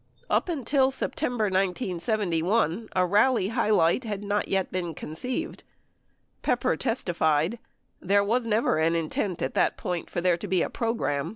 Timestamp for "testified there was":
6.75-8.47